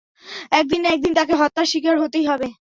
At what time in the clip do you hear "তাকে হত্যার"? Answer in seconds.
1.19-1.67